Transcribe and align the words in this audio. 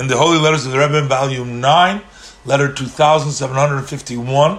in 0.00 0.06
the 0.06 0.16
Holy 0.16 0.38
Letters 0.38 0.64
of 0.64 0.72
the 0.72 0.78
Rebbe, 0.78 1.02
volume 1.02 1.60
9, 1.60 2.00
letter 2.46 2.72
2751. 2.72 4.58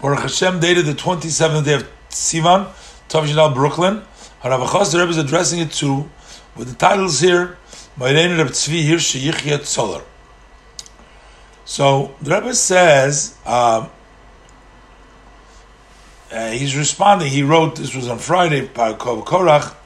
Baruch 0.00 0.18
Hashem, 0.18 0.58
dated 0.58 0.86
the 0.86 0.92
27th 0.92 1.64
day 1.64 1.74
of 1.74 1.88
Sivan, 2.10 2.68
Tavshinal, 3.08 3.54
Brooklyn. 3.54 4.02
Haravachos, 4.42 4.90
the 4.90 4.98
Rebbe 4.98 5.10
is 5.10 5.18
addressing 5.18 5.60
it 5.60 5.70
to, 5.74 6.10
with 6.56 6.68
the 6.68 6.74
titles 6.74 7.20
here, 7.20 7.58
Mayrein 7.96 8.36
Reb 8.36 8.48
Tzvi 8.48 8.88
Hirsch 8.88 9.14
Yichya 9.14 9.58
Tzoller. 9.58 10.02
So, 11.64 12.16
the 12.20 12.34
Rebbe 12.34 12.52
says, 12.52 13.36
um, 13.46 13.88
uh, 16.32 16.50
he's 16.50 16.76
responding, 16.76 17.28
he 17.28 17.44
wrote, 17.44 17.76
this 17.76 17.94
was 17.94 18.08
on 18.08 18.18
Friday, 18.18 18.66
Parakov 18.66 19.26
Korach, 19.26 19.76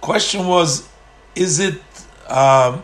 question 0.00 0.46
was, 0.46 0.88
is 1.34 1.58
it 1.58 1.82
um, 2.26 2.82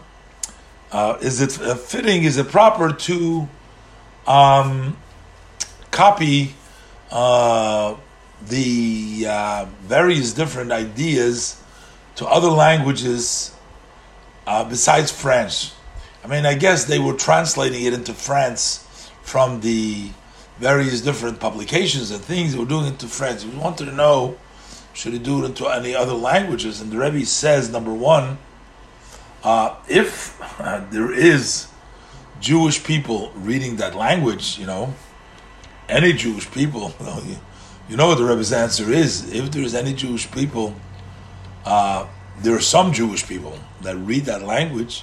uh, 0.92 1.18
is 1.20 1.40
it 1.40 1.60
uh, 1.60 1.74
fitting? 1.74 2.24
Is 2.24 2.36
it 2.36 2.48
proper 2.48 2.92
to 2.92 3.48
um, 4.26 4.96
copy 5.90 6.54
uh, 7.10 7.96
the 8.48 9.26
uh, 9.28 9.66
various 9.82 10.32
different 10.32 10.72
ideas 10.72 11.62
to 12.16 12.26
other 12.26 12.48
languages 12.48 13.54
uh, 14.46 14.64
besides 14.64 15.10
French? 15.10 15.72
I 16.24 16.28
mean, 16.28 16.46
I 16.46 16.54
guess 16.54 16.84
they 16.84 16.98
were 16.98 17.14
translating 17.14 17.84
it 17.84 17.92
into 17.92 18.12
France 18.12 19.10
from 19.22 19.60
the 19.60 20.10
various 20.58 21.00
different 21.00 21.40
publications 21.40 22.10
and 22.10 22.20
things. 22.20 22.52
They 22.52 22.58
were 22.58 22.64
doing 22.64 22.86
it 22.86 22.98
to 23.00 23.08
French. 23.08 23.44
We 23.44 23.56
wanted 23.56 23.86
to 23.86 23.92
know 23.92 24.36
should 24.96 25.12
he 25.12 25.18
do 25.18 25.44
it 25.44 25.46
into 25.46 25.68
any 25.68 25.94
other 25.94 26.14
languages? 26.14 26.80
And 26.80 26.90
the 26.90 26.98
Rebbe 26.98 27.26
says, 27.26 27.70
number 27.70 27.92
one, 27.92 28.38
uh, 29.46 29.76
if 29.88 30.40
uh, 30.60 30.84
there 30.90 31.12
is 31.12 31.68
Jewish 32.40 32.82
people 32.82 33.30
reading 33.36 33.76
that 33.76 33.94
language, 33.94 34.58
you 34.58 34.66
know, 34.66 34.92
any 35.88 36.12
Jewish 36.12 36.50
people, 36.50 36.92
you 37.00 37.06
know, 37.06 37.22
you, 37.24 37.36
you 37.88 37.96
know 37.96 38.08
what 38.08 38.18
the 38.18 38.24
Rebbe's 38.24 38.52
answer 38.52 38.90
is. 38.90 39.32
If 39.32 39.52
there 39.52 39.62
is 39.62 39.72
any 39.72 39.94
Jewish 39.94 40.28
people, 40.32 40.74
uh, 41.64 42.08
there 42.40 42.56
are 42.56 42.60
some 42.60 42.92
Jewish 42.92 43.24
people 43.24 43.56
that 43.82 43.96
read 43.98 44.24
that 44.24 44.42
language, 44.42 45.02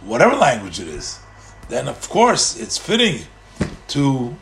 whatever 0.00 0.34
language 0.36 0.80
it 0.80 0.88
is, 0.88 1.20
then 1.68 1.86
of 1.86 2.08
course 2.08 2.58
it's 2.58 2.78
fitting 2.78 3.26
to 3.88 4.34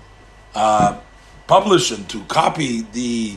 uh, 0.55 1.01
publish 1.49 1.91
and 1.91 2.09
to 2.09 2.23
copy 2.27 2.83
the 2.93 3.37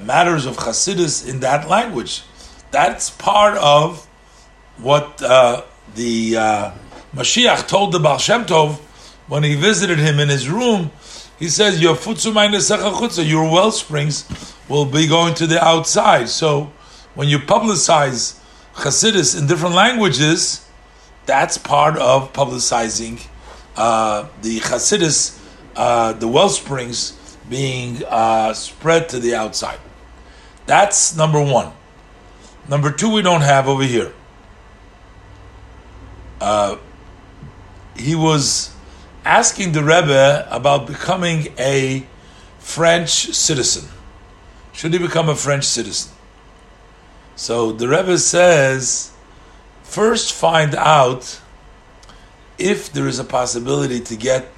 matters 0.00 0.46
of 0.46 0.56
Chassidus 0.56 1.28
in 1.28 1.40
that 1.40 1.68
language. 1.68 2.22
That's 2.70 3.10
part 3.10 3.58
of 3.58 4.05
what 4.78 5.22
uh, 5.22 5.62
the 5.94 6.36
uh, 6.36 6.70
Mashiach 7.14 7.68
told 7.68 7.92
the 7.92 7.98
Baal 7.98 8.18
Shem 8.18 8.44
Tov 8.44 8.76
when 9.28 9.42
he 9.42 9.54
visited 9.54 9.98
him 9.98 10.20
in 10.20 10.28
his 10.28 10.48
room. 10.48 10.90
He 11.38 11.48
says, 11.48 11.80
"Yafutzu 11.80 13.28
your 13.28 13.50
well 13.50 13.70
springs 13.70 14.54
will 14.68 14.86
be 14.86 15.06
going 15.06 15.34
to 15.34 15.46
the 15.46 15.62
outside." 15.62 16.28
So, 16.28 16.72
when 17.14 17.28
you 17.28 17.38
publicize 17.38 18.38
Chassidus 18.74 19.38
in 19.38 19.46
different 19.46 19.74
languages, 19.74 20.66
that's 21.24 21.58
part 21.58 21.96
of 21.98 22.32
publicizing 22.32 23.26
uh, 23.76 24.26
the 24.42 24.60
Chassidus, 24.60 25.38
uh, 25.74 26.12
the 26.12 26.28
well 26.28 26.48
springs 26.48 27.36
being 27.48 28.02
uh, 28.04 28.52
spread 28.54 29.08
to 29.10 29.18
the 29.18 29.34
outside. 29.34 29.78
That's 30.66 31.16
number 31.16 31.40
one. 31.40 31.72
Number 32.68 32.90
two, 32.90 33.12
we 33.12 33.22
don't 33.22 33.42
have 33.42 33.68
over 33.68 33.84
here. 33.84 34.12
Uh, 36.40 36.76
he 37.96 38.14
was 38.14 38.74
asking 39.24 39.72
the 39.72 39.82
Rebbe 39.82 40.46
about 40.50 40.86
becoming 40.86 41.48
a 41.58 42.06
French 42.58 43.34
citizen. 43.34 43.88
Should 44.72 44.92
he 44.92 44.98
become 44.98 45.28
a 45.28 45.34
French 45.34 45.64
citizen? 45.64 46.12
So 47.34 47.72
the 47.72 47.88
Rebbe 47.88 48.18
says, 48.18 49.12
first 49.82 50.32
find 50.32 50.74
out 50.74 51.40
if 52.58 52.92
there 52.92 53.06
is 53.06 53.18
a 53.18 53.24
possibility 53.24 54.00
to 54.00 54.16
get 54.16 54.48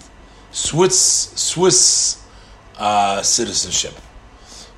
Swiss 0.51 1.33
Swiss 1.35 2.23
uh, 2.77 3.23
citizenship. 3.23 3.95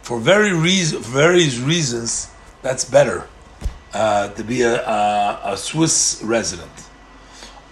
For 0.03 0.19
very 0.19 0.53
reason, 0.53 1.03
for 1.03 1.11
various 1.11 1.59
reasons, 1.59 2.31
that's 2.63 2.85
better 2.85 3.29
uh, 3.93 4.29
to 4.29 4.45
be 4.45 4.63
a, 4.63 4.85
a, 4.85 5.41
a 5.45 5.57
Swiss 5.57 6.21
resident. 6.25 6.71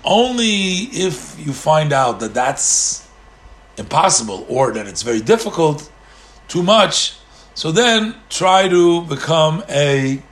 Only 0.09 0.89
if 1.07 1.37
you 1.39 1.53
find 1.53 1.93
out 1.93 2.19
that 2.21 2.33
that's 2.33 3.07
impossible 3.77 4.47
or 4.49 4.73
that 4.73 4.87
it's 4.87 5.03
very 5.03 5.21
difficult, 5.21 5.93
too 6.49 6.63
much, 6.63 7.15
so 7.55 7.71
then 7.71 8.15
try 8.31 8.69
to 8.69 9.03
become 9.03 9.63
a 9.69 10.23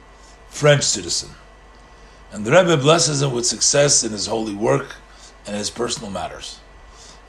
French 0.48 0.82
citizen. 0.82 1.28
And 2.32 2.46
the 2.46 2.52
Rebbe 2.52 2.78
blesses 2.78 3.20
him 3.20 3.32
with 3.32 3.44
success 3.44 4.02
in 4.02 4.12
his 4.12 4.26
holy 4.26 4.54
work 4.54 4.96
and 5.46 5.54
his 5.54 5.68
personal 5.68 6.10
matters. 6.10 6.58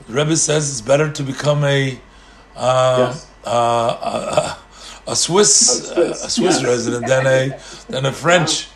The 0.06 0.14
Rebbe 0.14 0.36
says 0.36 0.70
it's 0.70 0.80
better 0.80 1.12
to 1.12 1.22
become 1.22 1.64
a, 1.64 2.00
uh, 2.56 3.12
yes. 3.12 3.26
uh, 3.44 3.50
a, 3.50 5.10
a, 5.10 5.16
Swiss, 5.16 5.90
a 5.90 5.94
Swiss, 5.94 6.24
a 6.24 6.30
Swiss 6.30 6.62
yes. 6.62 6.64
resident 6.64 7.06
than 7.06 7.26
a 7.26 7.60
than 7.88 8.06
a 8.06 8.12
French. 8.12 8.68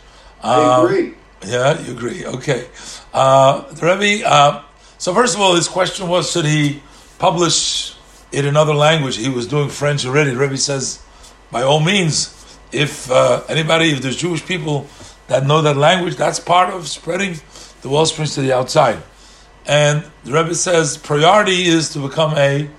I 0.43 0.63
um, 0.63 0.85
agree. 0.85 1.15
Yeah, 1.45 1.79
you 1.81 1.93
agree. 1.93 2.25
Okay. 2.25 2.67
Uh, 3.13 3.61
the 3.73 3.85
Rebbe. 3.85 4.27
Uh, 4.27 4.63
so 4.97 5.13
first 5.13 5.35
of 5.35 5.41
all, 5.41 5.55
his 5.55 5.67
question 5.67 6.07
was: 6.07 6.31
Should 6.31 6.45
he 6.45 6.81
publish 7.19 7.95
it 8.31 8.45
in 8.45 8.49
another 8.49 8.73
language? 8.73 9.17
He 9.17 9.29
was 9.29 9.47
doing 9.47 9.69
French 9.69 10.05
already. 10.05 10.31
The 10.31 10.37
Rebbe 10.37 10.57
says, 10.57 11.01
by 11.51 11.63
all 11.63 11.79
means, 11.79 12.33
if 12.71 13.11
uh, 13.11 13.43
anybody, 13.47 13.91
if 13.91 14.01
there's 14.01 14.17
Jewish 14.17 14.45
people 14.45 14.87
that 15.27 15.45
know 15.45 15.61
that 15.61 15.77
language, 15.77 16.15
that's 16.15 16.39
part 16.39 16.73
of 16.73 16.87
spreading 16.87 17.39
the 17.81 17.89
well 17.89 18.05
springs 18.05 18.33
to 18.35 18.41
the 18.41 18.53
outside. 18.53 19.01
And 19.65 20.03
the 20.23 20.33
Rebbe 20.33 20.55
says 20.55 20.97
priority 20.97 21.63
is 21.63 21.89
to 21.89 21.99
become 21.99 22.33
a, 22.37 22.69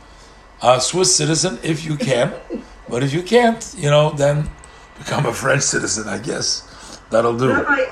a 0.62 0.80
Swiss 0.80 1.14
citizen 1.14 1.58
if 1.62 1.84
you 1.84 1.96
can, 1.96 2.34
but 2.88 3.02
if 3.02 3.12
you 3.12 3.22
can't, 3.22 3.74
you 3.76 3.90
know, 3.90 4.10
then 4.10 4.50
become 4.98 5.26
a 5.26 5.32
French 5.32 5.62
citizen. 5.62 6.08
I 6.08 6.18
guess 6.18 6.98
that'll 7.10 7.38
do. 7.38 7.90